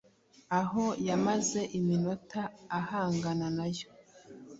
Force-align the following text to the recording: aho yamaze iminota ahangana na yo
aho 0.59 0.83
yamaze 1.07 1.61
iminota 1.77 2.41
ahangana 2.79 3.47
na 3.57 3.67
yo 3.77 3.87